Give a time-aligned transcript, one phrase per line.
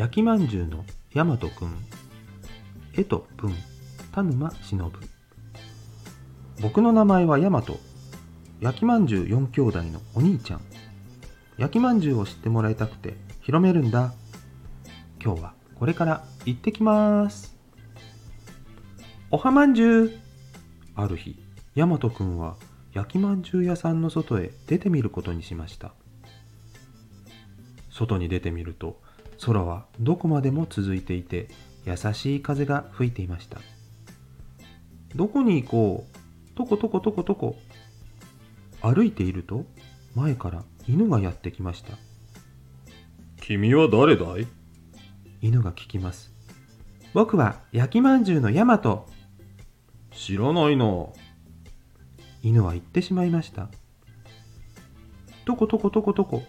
[0.00, 1.76] 焼きまんじゅうの大和くん。
[2.94, 3.54] 絵と文。
[4.12, 4.90] 田沼忍。
[6.62, 7.62] 僕の名前は大和
[8.60, 10.62] 焼きまんじゅう4兄弟のお兄ちゃん。
[11.58, 14.14] 焼きまんじゅうを知ってもらいたくて広めるんだ。
[15.22, 17.54] 今日はこれから行ってきます。
[19.30, 20.12] おはまんじゅう。
[20.94, 21.36] ある日
[21.76, 22.56] 大和くんは
[22.94, 25.92] 焼きまんじゅう屋さんの外へ出てみることにしました。
[27.90, 28.98] 外に出てみると
[29.42, 31.48] 空はどこまでも続いていて
[31.84, 33.58] 優しい風が吹いていました。
[35.14, 37.56] どこに行こうとことことことこ
[38.82, 39.64] 歩いていると
[40.14, 41.94] 前から犬がやってきました。
[43.40, 44.46] 君は誰だい？
[45.40, 46.32] 犬が聞きます。
[47.14, 49.08] 僕は焼きまんじゅうのヤマト。
[50.12, 50.84] 知らないな。
[52.42, 53.68] 犬は言ってしまいました。
[55.44, 56.42] とことことことこ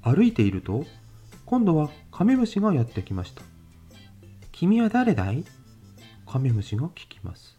[0.00, 0.86] 歩いていると
[1.52, 3.42] 今度はカメムシがやってきました。
[4.52, 5.44] 君は誰だい？
[6.26, 7.58] カメムシが聞きます。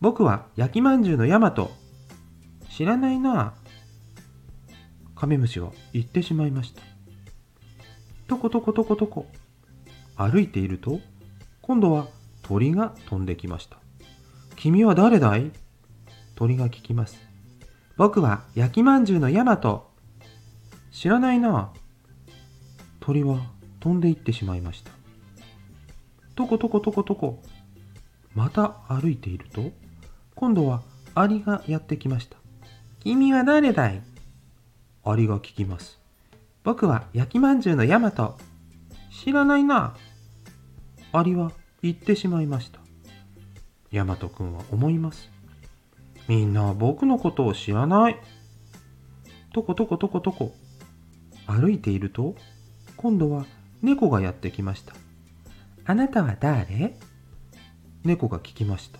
[0.00, 1.70] 僕は焼きまんじゅうのヤマト。
[2.68, 3.54] 知らないな。
[5.14, 6.82] カメムシは言ってしまいました。
[8.26, 9.26] とことことことこ
[10.16, 10.98] 歩いていると
[11.62, 12.08] 今度は
[12.42, 13.76] 鳥が飛んできました。
[14.56, 15.52] 君は誰だい？
[16.34, 17.20] 鳥が聞きます。
[17.96, 19.92] 僕は焼きまんじゅうのヤマト。
[20.90, 21.72] 知らないな。
[23.00, 23.38] 鳥は
[23.80, 24.90] 飛んでいってしまいました。
[26.36, 27.42] とことことことこ
[28.34, 29.72] また歩いていると
[30.34, 30.82] 今度は
[31.14, 32.36] アリがやってきました
[33.00, 34.00] 君は誰だい？
[35.04, 35.98] アリが聞きます
[36.62, 38.38] 僕は焼きまんじゅうのヤマト
[39.10, 39.96] 知らないな
[41.12, 42.80] アリは言ってしまいました。
[43.90, 45.28] ヤマトくんは思います
[46.28, 48.20] みんな僕のことを知らない
[49.52, 50.54] とことことことこ
[51.46, 52.36] 歩いていると
[53.00, 53.46] 今度は
[53.80, 54.92] 猫がやってきました。
[55.86, 56.94] あなたは誰？
[58.04, 58.98] 猫が聞きました。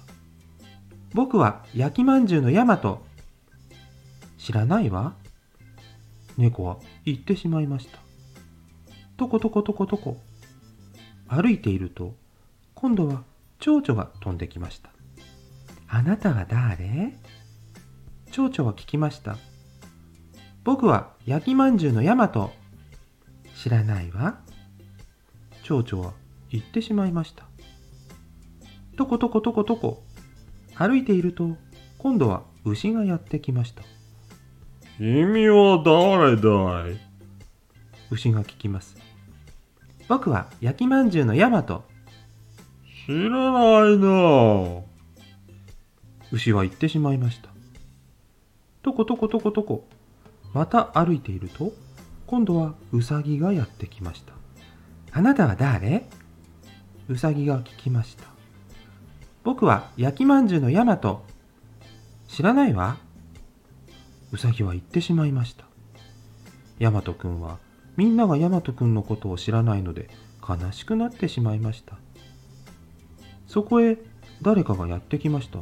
[1.12, 3.04] 僕は焼きまんじゅうのヤマト。
[4.38, 5.12] 知らないわ。
[6.38, 7.98] 猫は言ってしまいました。
[9.18, 10.16] とことことことこ
[11.28, 12.14] 歩いていると
[12.74, 13.22] 今度は
[13.58, 14.88] 蝶々が飛んできました。
[15.88, 17.18] あなたは誰？
[18.30, 19.36] 蝶々は聞きました。
[20.64, 22.58] 僕は焼きまんじゅうのヤマト
[23.62, 24.40] 知らないわ。
[25.62, 26.14] 蝶々は
[26.50, 27.44] 言ってしまいました。
[28.96, 30.02] とことことことこ
[30.74, 31.56] 歩いていると
[31.98, 33.82] 今度は牛がやってきました。
[34.96, 36.98] 君は誰だい？
[38.10, 38.96] 牛が聞きます。
[40.08, 41.84] 僕は焼きまんじゅうのヤマト。
[43.06, 44.80] 知らないな。
[46.32, 47.50] 牛は言ってしまいました。
[48.82, 49.86] とことことことこ
[50.54, 51.72] また歩いていると
[52.30, 54.34] 今度はウサギがやってきました。
[55.10, 56.06] あなたは誰？
[57.08, 58.22] ウサギが聞きました。
[59.42, 61.24] 僕は焼きまんじゅうのヤマト。
[62.28, 62.98] 知らないわ。
[64.30, 65.64] ウサギは言ってしまいました。
[66.78, 67.58] ヤマトくんは
[67.96, 70.08] みんながヤマトくんのことを知らないので
[70.48, 71.96] 悲しくなってしまいました。
[73.48, 73.98] そこへ
[74.40, 75.58] 誰かがやってきました。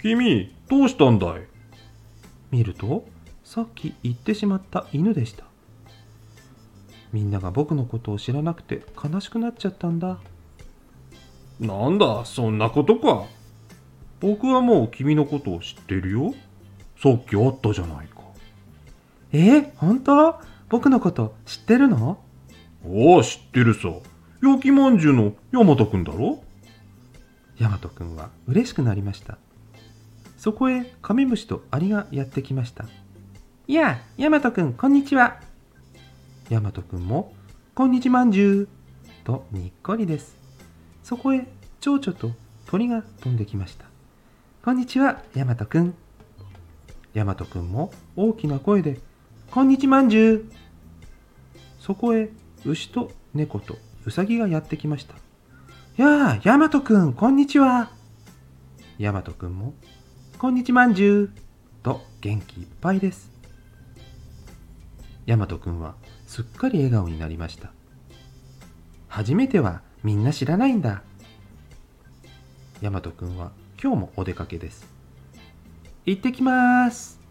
[0.00, 1.40] 君どうしたんだい？
[2.52, 3.04] 見ると
[3.42, 5.44] さっき言ってしまった犬でした
[7.16, 10.18] みんなが僕のことを知らなくて悲しくなっちゃったんだ。
[11.58, 13.24] なんだそんなことか。
[14.20, 16.34] 僕はもう君のことを知ってるよ。
[17.02, 18.20] さっき会ったじゃないか。
[19.32, 20.34] えー、本当？
[20.68, 22.18] 僕のこと知ってるの？
[22.84, 23.88] ああ知ってるさ。
[24.42, 26.42] 焼きまんじゅうのヤマトくんだろ？
[27.58, 29.38] ヤマトくんは嬉しくなりました。
[30.36, 32.84] そこへカメムシとアリがやってきました。
[33.66, 35.40] いやヤマトくんこんにちは
[36.48, 37.34] ヤマトくんも
[37.74, 40.36] こんにちまんじゅうとにっこりです。
[41.02, 41.48] そこへ
[41.80, 42.30] 蝶々と
[42.66, 43.84] 鳥が飛んできました。
[44.64, 45.92] こんにちはヤマトくん
[47.14, 49.00] ヤマトくんも大きな声で
[49.50, 50.52] こんにちまんじゅう。
[51.80, 52.30] そこへ
[52.64, 55.16] 牛と猫とウサギがやってきました。
[55.96, 57.90] やあヤマトくんこんにちは。
[58.98, 59.74] ヤマトくんも
[60.38, 63.34] こんにちまんじゅうと元気いっぱいです。
[65.26, 65.96] ヤマトくんは
[66.28, 67.72] すっかり笑顔になりました。
[69.08, 71.02] 初めてはみんな知らないんだ。
[72.80, 73.50] ヤマトくんは
[73.82, 74.86] 今日もお出かけです。
[76.04, 77.25] 行ってきます。